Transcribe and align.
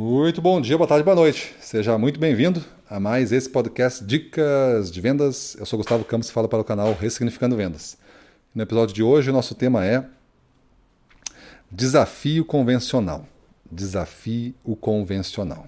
Muito 0.00 0.40
bom 0.40 0.60
dia, 0.60 0.78
boa 0.78 0.86
tarde, 0.86 1.02
boa 1.02 1.16
noite. 1.16 1.52
Seja 1.58 1.98
muito 1.98 2.20
bem-vindo 2.20 2.64
a 2.88 3.00
mais 3.00 3.32
esse 3.32 3.50
podcast 3.50 4.04
Dicas 4.04 4.92
de 4.92 5.00
Vendas. 5.00 5.56
Eu 5.58 5.66
sou 5.66 5.76
Gustavo 5.76 6.04
Campos 6.04 6.28
e 6.28 6.32
falo 6.32 6.48
para 6.48 6.60
o 6.60 6.64
canal 6.64 6.94
Ressignificando 6.94 7.56
Vendas. 7.56 7.98
No 8.54 8.62
episódio 8.62 8.94
de 8.94 9.02
hoje, 9.02 9.28
o 9.28 9.32
nosso 9.32 9.56
tema 9.56 9.84
é 9.84 10.06
Desafio 11.68 12.44
Convencional. 12.44 13.26
Desafio 13.68 14.54
convencional. 14.80 15.66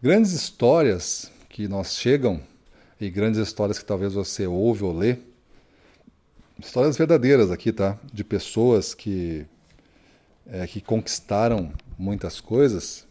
Grandes 0.00 0.30
histórias 0.30 1.28
que 1.48 1.66
nós 1.66 1.96
chegam 1.96 2.40
e 3.00 3.10
grandes 3.10 3.40
histórias 3.40 3.76
que 3.76 3.84
talvez 3.84 4.14
você 4.14 4.46
ouve 4.46 4.84
ou 4.84 4.96
lê, 4.96 5.16
histórias 6.60 6.96
verdadeiras 6.96 7.50
aqui, 7.50 7.72
tá? 7.72 7.98
De 8.12 8.22
pessoas 8.22 8.94
que 8.94 9.44
é, 10.48 10.64
que 10.64 10.80
conquistaram 10.80 11.72
muitas 11.98 12.40
coisas, 12.40 13.06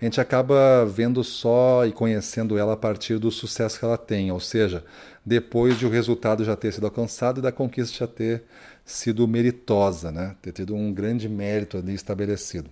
a 0.00 0.04
gente 0.04 0.20
acaba 0.20 0.86
vendo 0.86 1.24
só 1.24 1.84
e 1.84 1.92
conhecendo 1.92 2.56
ela 2.56 2.74
a 2.74 2.76
partir 2.76 3.18
do 3.18 3.30
sucesso 3.30 3.78
que 3.78 3.84
ela 3.84 3.98
tem, 3.98 4.30
ou 4.30 4.38
seja, 4.38 4.84
depois 5.26 5.76
de 5.76 5.84
o 5.84 5.90
resultado 5.90 6.44
já 6.44 6.54
ter 6.54 6.72
sido 6.72 6.86
alcançado 6.86 7.38
e 7.38 7.42
da 7.42 7.50
conquista 7.50 7.98
já 7.98 8.06
ter 8.06 8.44
sido 8.84 9.26
meritosa, 9.26 10.12
né? 10.12 10.36
ter 10.40 10.52
tido 10.52 10.74
um 10.74 10.92
grande 10.92 11.28
mérito 11.28 11.76
ali 11.76 11.94
estabelecido. 11.94 12.70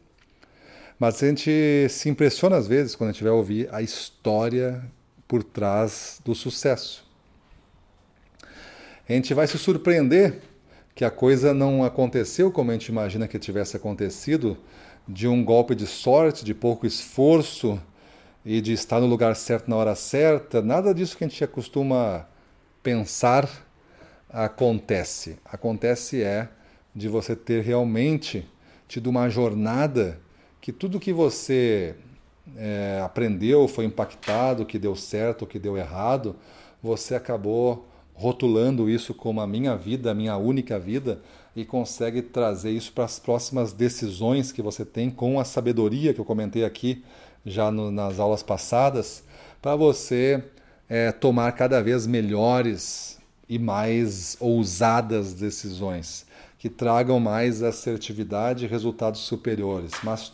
Mas 0.99 1.23
a 1.23 1.27
gente 1.27 1.87
se 1.91 2.09
impressiona 2.09 2.57
às 2.57 2.67
vezes 2.67 2.95
quando 2.95 3.11
a 3.11 3.13
gente 3.13 3.25
vai 3.25 3.33
ouvir 3.33 3.69
a 3.73 3.83
história 3.83 4.83
por 5.27 5.43
trás 5.43 6.21
do 6.25 6.35
sucesso. 6.35 7.05
A 9.09 9.13
gente 9.13 9.35
vai 9.35 9.47
se 9.47 9.59
surpreender 9.59 10.41
que 10.95 11.05
a 11.05 11.11
coisa 11.11 11.53
não 11.53 11.85
aconteceu 11.85 12.51
como 12.51 12.71
a 12.71 12.75
gente 12.75 12.87
imagina 12.87 13.29
que 13.29 13.39
tivesse 13.39 13.77
acontecido, 13.77 14.57
de 15.09 15.29
um 15.29 15.45
golpe 15.45 15.75
de 15.75 15.87
sorte, 15.87 16.45
de 16.45 16.55
pouco 16.55 16.87
esforço 16.87 17.81
e 18.45 18.61
de 18.61 18.73
estar 18.73 19.01
no 19.01 19.07
lugar 19.07 19.37
certo 19.37 19.69
na 19.69 19.77
hora 19.77 19.95
certa, 19.95 20.63
nada 20.63 20.95
disso 20.95 21.17
que 21.17 21.25
a 21.25 21.29
gente 21.29 21.43
acostuma 21.43 22.29
pensar 22.83 23.49
acontece. 24.29 25.39
Acontece 25.45 26.23
é 26.23 26.49
de 26.95 27.09
você 27.09 27.35
ter 27.35 27.63
realmente 27.63 28.47
tido 28.89 29.09
uma 29.09 29.29
jornada 29.29 30.21
que 30.61 30.73
tudo 30.73 31.01
que 31.01 31.13
você 31.13 31.95
é, 32.57 33.01
aprendeu, 33.05 33.67
foi 33.67 33.85
impactado, 33.85 34.67
que 34.67 34.79
deu 34.79 34.95
certo, 34.95 35.47
que 35.47 35.59
deu 35.59 35.77
errado, 35.77 36.37
você 36.83 37.15
acabou 37.15 37.87
rotulando 38.15 38.89
isso 38.89 39.13
como 39.15 39.41
a 39.41 39.47
minha 39.47 39.77
vida, 39.77 40.11
a 40.11 40.15
minha 40.15 40.37
única 40.37 40.79
vida, 40.79 41.21
e 41.57 41.65
consegue 41.65 42.21
trazer 42.21 42.71
isso 42.71 42.93
para 42.93 43.05
as 43.05 43.19
próximas 43.19 43.73
decisões 43.73 44.53
que 44.53 44.61
você 44.61 44.85
tem 44.85 45.11
com 45.11 45.41
a 45.41 45.45
sabedoria 45.45 46.13
que 46.13 46.21
eu 46.21 46.25
comentei 46.25 46.65
aqui 46.65 47.03
já 47.47 47.71
no, 47.71 47.91
nas 47.91 48.21
aulas 48.21 48.43
passadas, 48.43 49.25
para 49.63 49.75
você 49.75 50.45
é, 50.89 51.11
tomar 51.11 51.51
cada 51.53 51.83
vez 51.83 52.07
melhores 52.07 53.19
e 53.49 53.59
mais 53.59 54.37
ousadas 54.39 55.33
decisões, 55.33 56.27
que 56.59 56.69
tragam 56.69 57.19
mais 57.19 57.63
assertividade 57.63 58.65
e 58.65 58.69
resultados 58.69 59.21
superiores, 59.21 59.93
mas 60.03 60.33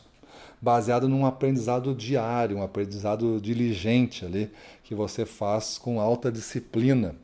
baseado 0.61 1.09
num 1.09 1.25
aprendizado 1.25 1.95
diário, 1.95 2.57
um 2.57 2.63
aprendizado 2.63 3.41
diligente 3.41 4.25
ali, 4.25 4.51
que 4.83 4.95
você 4.95 5.25
faz 5.25 5.79
com 5.79 6.01
alta 6.01 6.33
disciplina 6.33 7.15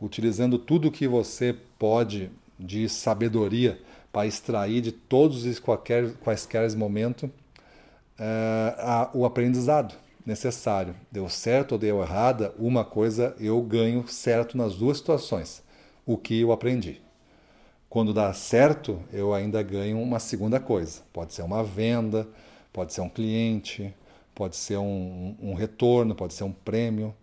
utilizando 0.00 0.58
tudo 0.58 0.90
que 0.90 1.08
você 1.08 1.56
pode 1.78 2.30
de 2.58 2.88
sabedoria 2.88 3.80
para 4.12 4.26
extrair 4.26 4.80
de 4.80 4.92
todos 4.92 5.46
e 5.46 5.60
qualquer, 5.60 6.12
quaisquer 6.14 6.74
momentos 6.74 7.28
é, 8.18 9.08
o 9.12 9.24
aprendizado 9.24 9.94
necessário. 10.24 10.94
Deu 11.10 11.28
certo 11.28 11.72
ou 11.72 11.78
deu 11.78 12.02
errada, 12.02 12.54
uma 12.58 12.84
coisa 12.84 13.36
eu 13.38 13.60
ganho 13.62 14.06
certo 14.08 14.56
nas 14.56 14.74
duas 14.74 14.98
situações, 14.98 15.62
o 16.04 16.16
que 16.16 16.40
eu 16.40 16.50
aprendi. 16.50 17.00
Quando 17.88 18.12
dá 18.12 18.32
certo, 18.32 19.00
eu 19.12 19.32
ainda 19.32 19.62
ganho 19.62 20.00
uma 20.00 20.18
segunda 20.18 20.58
coisa. 20.58 21.02
Pode 21.12 21.32
ser 21.32 21.42
uma 21.42 21.62
venda, 21.62 22.28
pode 22.72 22.92
ser 22.92 23.00
um 23.00 23.08
cliente, 23.08 23.94
pode 24.34 24.56
ser 24.56 24.76
um, 24.76 25.36
um 25.40 25.54
retorno, 25.54 26.14
pode 26.14 26.34
ser 26.34 26.44
um 26.44 26.52
prêmio, 26.52 27.14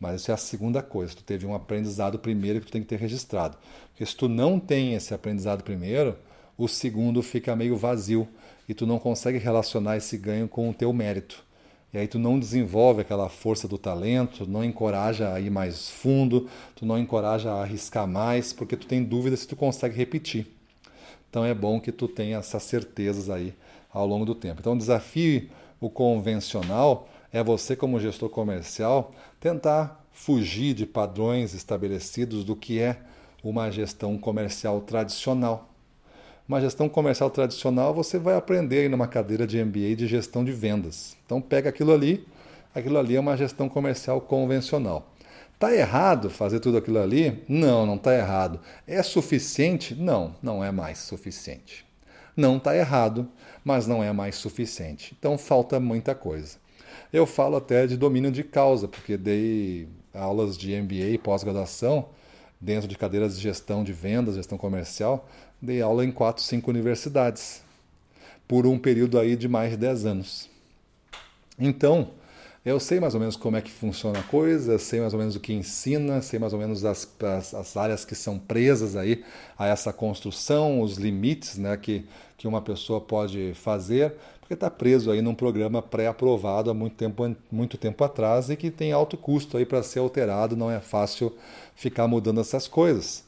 mas 0.00 0.20
isso 0.20 0.30
é 0.30 0.34
a 0.34 0.38
segunda 0.38 0.82
coisa. 0.82 1.14
Tu 1.14 1.22
teve 1.22 1.46
um 1.46 1.54
aprendizado 1.54 2.18
primeiro 2.18 2.60
que 2.60 2.66
tu 2.66 2.72
tem 2.72 2.82
que 2.82 2.88
ter 2.88 2.98
registrado. 2.98 3.56
Porque 3.90 4.06
se 4.06 4.16
tu 4.16 4.28
não 4.28 4.58
tem 4.58 4.94
esse 4.94 5.12
aprendizado 5.12 5.62
primeiro, 5.62 6.16
o 6.56 6.68
segundo 6.68 7.22
fica 7.22 7.56
meio 7.56 7.76
vazio 7.76 8.28
e 8.68 8.74
tu 8.74 8.86
não 8.86 8.98
consegue 8.98 9.38
relacionar 9.38 9.96
esse 9.96 10.16
ganho 10.16 10.48
com 10.48 10.68
o 10.68 10.74
teu 10.74 10.92
mérito. 10.92 11.44
E 11.92 11.98
aí 11.98 12.06
tu 12.06 12.18
não 12.18 12.38
desenvolve 12.38 13.00
aquela 13.00 13.28
força 13.28 13.66
do 13.66 13.78
talento, 13.78 14.46
não 14.46 14.62
encoraja 14.62 15.32
a 15.32 15.40
ir 15.40 15.50
mais 15.50 15.88
fundo, 15.88 16.48
tu 16.76 16.84
não 16.84 16.98
encoraja 16.98 17.50
a 17.50 17.62
arriscar 17.62 18.06
mais, 18.06 18.52
porque 18.52 18.76
tu 18.76 18.86
tem 18.86 19.02
dúvida 19.02 19.36
se 19.36 19.48
tu 19.48 19.56
consegue 19.56 19.96
repetir. 19.96 20.46
Então 21.30 21.44
é 21.44 21.54
bom 21.54 21.80
que 21.80 21.90
tu 21.90 22.06
tenha 22.06 22.38
essas 22.38 22.62
certezas 22.62 23.30
aí 23.30 23.54
ao 23.90 24.06
longo 24.06 24.26
do 24.26 24.34
tempo. 24.34 24.60
Então 24.60 24.74
o 24.74 24.78
desafio 24.78 25.48
o 25.80 25.88
convencional 25.88 27.08
é 27.32 27.42
você 27.42 27.76
como 27.76 28.00
gestor 28.00 28.28
comercial 28.28 29.12
tentar 29.40 30.04
fugir 30.12 30.74
de 30.74 30.86
padrões 30.86 31.54
estabelecidos 31.54 32.44
do 32.44 32.56
que 32.56 32.80
é 32.80 32.98
uma 33.42 33.70
gestão 33.70 34.18
comercial 34.18 34.80
tradicional. 34.80 35.68
Uma 36.48 36.60
gestão 36.60 36.88
comercial 36.88 37.30
tradicional 37.30 37.92
você 37.94 38.18
vai 38.18 38.34
aprender 38.34 38.80
aí 38.80 38.88
numa 38.88 39.06
cadeira 39.06 39.46
de 39.46 39.62
MBA 39.62 39.94
de 39.96 40.06
gestão 40.06 40.44
de 40.44 40.52
vendas. 40.52 41.16
Então 41.24 41.40
pega 41.40 41.68
aquilo 41.68 41.92
ali, 41.92 42.26
aquilo 42.74 42.98
ali 42.98 43.16
é 43.16 43.20
uma 43.20 43.36
gestão 43.36 43.68
comercial 43.68 44.20
convencional. 44.20 45.12
Está 45.54 45.74
errado 45.74 46.30
fazer 46.30 46.60
tudo 46.60 46.78
aquilo 46.78 47.00
ali? 47.00 47.42
Não, 47.48 47.84
não 47.84 47.96
está 47.96 48.14
errado. 48.14 48.60
É 48.86 49.02
suficiente? 49.02 49.94
Não, 49.94 50.34
não 50.42 50.64
é 50.64 50.70
mais 50.70 50.98
suficiente. 50.98 51.84
Não 52.36 52.56
está 52.56 52.76
errado, 52.76 53.28
mas 53.64 53.86
não 53.86 54.02
é 54.02 54.12
mais 54.12 54.36
suficiente. 54.36 55.16
Então 55.18 55.36
falta 55.36 55.80
muita 55.80 56.14
coisa. 56.14 56.56
Eu 57.12 57.26
falo 57.26 57.56
até 57.56 57.86
de 57.86 57.96
domínio 57.96 58.30
de 58.30 58.42
causa, 58.42 58.88
porque 58.88 59.16
dei 59.16 59.88
aulas 60.14 60.56
de 60.56 60.74
MBA 60.80 61.10
e 61.10 61.18
pós-graduação 61.18 62.08
dentro 62.60 62.88
de 62.88 62.96
cadeiras 62.96 63.36
de 63.36 63.42
gestão 63.42 63.84
de 63.84 63.92
vendas, 63.92 64.34
gestão 64.34 64.58
comercial, 64.58 65.28
dei 65.60 65.80
aula 65.80 66.04
em 66.04 66.10
quatro, 66.10 66.42
cinco 66.42 66.70
universidades 66.70 67.62
por 68.46 68.66
um 68.66 68.78
período 68.78 69.18
aí 69.18 69.36
de 69.36 69.46
mais 69.46 69.72
de 69.72 69.76
10 69.76 70.06
anos. 70.06 70.50
Então, 71.58 72.10
eu 72.64 72.80
sei 72.80 72.98
mais 72.98 73.14
ou 73.14 73.20
menos 73.20 73.36
como 73.36 73.56
é 73.56 73.62
que 73.62 73.70
funciona 73.70 74.18
a 74.18 74.22
coisa, 74.22 74.78
sei 74.78 75.00
mais 75.00 75.12
ou 75.12 75.18
menos 75.18 75.36
o 75.36 75.40
que 75.40 75.52
ensina, 75.52 76.20
sei 76.22 76.38
mais 76.38 76.52
ou 76.52 76.58
menos 76.58 76.84
as, 76.84 77.08
as, 77.22 77.54
as 77.54 77.76
áreas 77.76 78.04
que 78.04 78.14
são 78.14 78.38
presas 78.38 78.96
aí 78.96 79.24
a 79.56 79.66
essa 79.66 79.92
construção, 79.92 80.80
os 80.80 80.96
limites 80.96 81.56
né, 81.56 81.76
que, 81.76 82.04
que 82.36 82.48
uma 82.48 82.60
pessoa 82.60 83.00
pode 83.00 83.52
fazer, 83.54 84.14
porque 84.48 84.54
está 84.54 84.70
preso 84.70 85.10
aí 85.10 85.20
num 85.20 85.34
programa 85.34 85.82
pré-aprovado 85.82 86.70
há 86.70 86.74
muito 86.74 86.96
tempo, 86.96 87.36
muito 87.52 87.76
tempo 87.76 88.02
atrás 88.02 88.48
e 88.48 88.56
que 88.56 88.70
tem 88.70 88.92
alto 88.92 89.14
custo 89.14 89.58
aí 89.58 89.66
para 89.66 89.82
ser 89.82 89.98
alterado, 89.98 90.56
não 90.56 90.70
é 90.70 90.80
fácil 90.80 91.36
ficar 91.76 92.08
mudando 92.08 92.40
essas 92.40 92.66
coisas. 92.66 93.24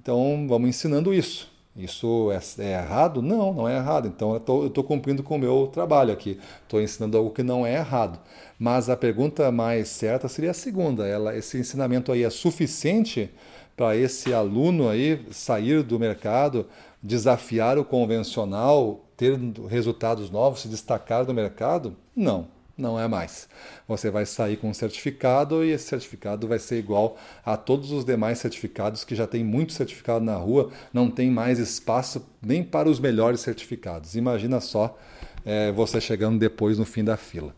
Então 0.00 0.46
vamos 0.48 0.70
ensinando 0.70 1.12
isso. 1.12 1.52
Isso 1.76 2.30
é, 2.32 2.62
é 2.62 2.72
errado? 2.72 3.20
Não, 3.20 3.52
não 3.52 3.68
é 3.68 3.76
errado. 3.76 4.08
Então 4.08 4.32
eu 4.32 4.66
estou 4.66 4.82
cumprindo 4.82 5.22
com 5.22 5.36
o 5.36 5.38
meu 5.38 5.68
trabalho 5.70 6.10
aqui. 6.10 6.40
Estou 6.62 6.80
ensinando 6.80 7.18
algo 7.18 7.30
que 7.30 7.42
não 7.42 7.66
é 7.66 7.74
errado. 7.74 8.18
Mas 8.58 8.88
a 8.88 8.96
pergunta 8.96 9.52
mais 9.52 9.88
certa 9.88 10.26
seria 10.26 10.52
a 10.52 10.54
segunda. 10.54 11.06
Ela, 11.06 11.36
esse 11.36 11.58
ensinamento 11.58 12.10
aí 12.10 12.22
é 12.22 12.30
suficiente 12.30 13.30
para 13.76 13.94
esse 13.94 14.32
aluno 14.32 14.88
aí 14.88 15.26
sair 15.30 15.82
do 15.82 15.98
mercado, 15.98 16.66
desafiar 17.02 17.78
o 17.78 17.84
convencional, 17.84 19.04
ter 19.16 19.38
resultados 19.68 20.30
novos, 20.30 20.60
se 20.60 20.68
destacar 20.68 21.26
no 21.26 21.34
mercado? 21.34 21.96
Não, 22.14 22.46
não 22.76 22.98
é 22.98 23.08
mais. 23.08 23.48
Você 23.88 24.10
vai 24.10 24.24
sair 24.24 24.56
com 24.56 24.70
um 24.70 24.74
certificado 24.74 25.64
e 25.64 25.70
esse 25.70 25.86
certificado 25.86 26.46
vai 26.46 26.58
ser 26.58 26.78
igual 26.78 27.16
a 27.44 27.56
todos 27.56 27.90
os 27.90 28.04
demais 28.04 28.38
certificados 28.38 29.04
que 29.04 29.14
já 29.14 29.26
tem 29.26 29.42
muito 29.42 29.72
certificado 29.72 30.24
na 30.24 30.36
rua, 30.36 30.70
não 30.92 31.10
tem 31.10 31.30
mais 31.30 31.58
espaço 31.58 32.24
nem 32.40 32.62
para 32.62 32.88
os 32.88 33.00
melhores 33.00 33.40
certificados. 33.40 34.14
Imagina 34.14 34.60
só 34.60 34.96
é, 35.44 35.72
você 35.72 36.00
chegando 36.00 36.38
depois 36.38 36.78
no 36.78 36.84
fim 36.84 37.02
da 37.02 37.16
fila. 37.16 37.54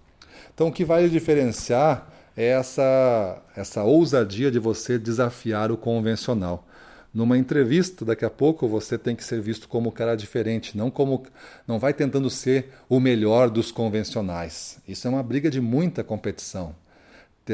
Então, 0.55 0.69
o 0.69 0.73
que 0.73 0.85
vai 0.85 1.09
diferenciar 1.09 2.13
é 2.37 2.47
essa, 2.47 3.43
essa 3.57 3.83
ousadia 3.83 4.51
de 4.51 4.59
você 4.59 4.99
desafiar 4.99 5.71
o 5.71 5.77
convencional 5.77 6.65
numa 7.15 7.39
entrevista 7.39 8.05
daqui 8.05 8.25
a 8.25 8.31
pouco 8.31 8.67
você 8.67 8.99
tem 8.99 9.15
que 9.15 9.23
ser 9.23 9.41
visto 9.41 9.69
como 9.69 9.89
um 9.89 9.93
cara 9.93 10.17
diferente, 10.17 10.77
não 10.77 10.91
como 10.91 11.23
não 11.67 11.79
vai 11.79 11.95
tentando 11.95 12.29
ser 12.29 12.71
o 12.89 12.99
melhor 12.99 13.49
dos 13.49 13.71
convencionais. 13.71 14.79
Isso 14.89 15.07
é 15.07 15.11
uma 15.11 15.23
briga 15.23 15.49
de 15.49 15.61
muita 15.61 16.03
competição. 16.03 16.75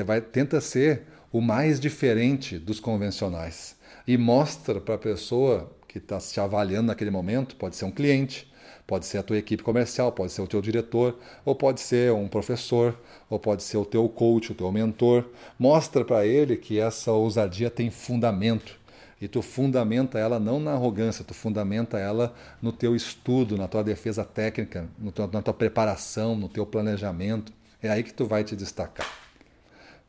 Vai, 0.06 0.20
tenta 0.20 0.60
ser 0.60 1.02
o 1.30 1.40
mais 1.40 1.78
diferente 1.78 2.58
dos 2.58 2.80
convencionais 2.80 3.76
e 4.06 4.16
mostra 4.16 4.80
para 4.80 4.94
a 4.94 4.98
pessoa 4.98 5.70
que 5.86 5.98
está 5.98 6.18
te 6.18 6.40
avaliando 6.40 6.86
naquele 6.86 7.10
momento, 7.10 7.56
pode 7.56 7.76
ser 7.76 7.84
um 7.84 7.90
cliente, 7.90 8.50
Pode 8.90 9.06
ser 9.06 9.18
a 9.18 9.22
tua 9.22 9.38
equipe 9.38 9.62
comercial, 9.62 10.10
pode 10.10 10.32
ser 10.32 10.42
o 10.42 10.48
teu 10.48 10.60
diretor, 10.60 11.16
ou 11.44 11.54
pode 11.54 11.80
ser 11.80 12.12
um 12.12 12.26
professor, 12.26 12.98
ou 13.28 13.38
pode 13.38 13.62
ser 13.62 13.76
o 13.76 13.84
teu 13.84 14.08
coach, 14.08 14.50
o 14.50 14.54
teu 14.56 14.72
mentor. 14.72 15.26
Mostra 15.56 16.04
para 16.04 16.26
ele 16.26 16.56
que 16.56 16.80
essa 16.80 17.12
ousadia 17.12 17.70
tem 17.70 17.88
fundamento. 17.88 18.79
E 19.20 19.28
tu 19.28 19.42
fundamenta 19.42 20.18
ela 20.18 20.40
não 20.40 20.58
na 20.58 20.72
arrogância, 20.72 21.24
tu 21.24 21.34
fundamenta 21.34 21.98
ela 21.98 22.34
no 22.62 22.72
teu 22.72 22.96
estudo, 22.96 23.58
na 23.58 23.68
tua 23.68 23.84
defesa 23.84 24.24
técnica, 24.24 24.88
teu, 25.14 25.28
na 25.28 25.42
tua 25.42 25.52
preparação, 25.52 26.34
no 26.34 26.48
teu 26.48 26.64
planejamento. 26.64 27.52
É 27.82 27.90
aí 27.90 28.02
que 28.02 28.14
tu 28.14 28.26
vai 28.26 28.42
te 28.44 28.56
destacar. 28.56 29.06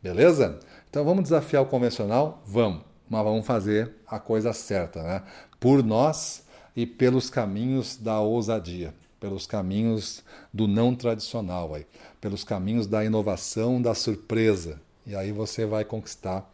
Beleza? 0.01 0.59
Então 0.89 1.03
vamos 1.03 1.23
desafiar 1.23 1.61
o 1.61 1.65
convencional? 1.65 2.41
Vamos. 2.45 2.83
Mas 3.09 3.23
vamos 3.23 3.45
fazer 3.45 3.91
a 4.07 4.17
coisa 4.17 4.53
certa, 4.53 5.03
né? 5.03 5.23
Por 5.59 5.83
nós 5.83 6.45
e 6.73 6.85
pelos 6.85 7.29
caminhos 7.29 7.97
da 7.97 8.21
ousadia, 8.21 8.93
pelos 9.19 9.45
caminhos 9.45 10.23
do 10.53 10.67
não 10.67 10.95
tradicional, 10.95 11.75
aí, 11.75 11.85
pelos 12.21 12.45
caminhos 12.45 12.87
da 12.87 13.03
inovação, 13.03 13.81
da 13.81 13.93
surpresa. 13.93 14.79
E 15.05 15.13
aí 15.13 15.33
você 15.33 15.65
vai 15.65 15.83
conquistar 15.83 16.49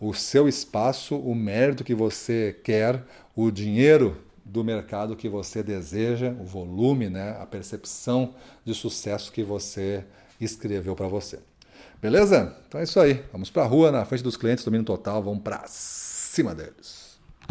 o 0.00 0.14
seu 0.14 0.48
espaço, 0.48 1.16
o 1.16 1.34
mérito 1.34 1.84
que 1.84 1.94
você 1.94 2.56
quer, 2.62 3.04
o 3.34 3.50
dinheiro 3.50 4.16
do 4.44 4.64
mercado 4.64 5.16
que 5.16 5.28
você 5.28 5.62
deseja, 5.62 6.30
o 6.40 6.44
volume, 6.44 7.10
né, 7.10 7.36
a 7.40 7.46
percepção 7.46 8.34
de 8.64 8.74
sucesso 8.74 9.30
que 9.30 9.42
você 9.42 10.04
escreveu 10.40 10.94
para 10.96 11.08
você. 11.08 11.40
Beleza? 12.00 12.56
Então 12.66 12.80
é 12.80 12.84
isso 12.84 13.00
aí. 13.00 13.24
Vamos 13.32 13.50
para 13.50 13.62
a 13.62 13.66
rua, 13.66 13.90
na 13.90 14.04
frente 14.04 14.22
dos 14.22 14.36
clientes, 14.36 14.64
domínio 14.64 14.86
total, 14.86 15.22
vamos 15.22 15.42
para 15.42 15.64
cima 15.66 16.54
deles. 16.54 17.07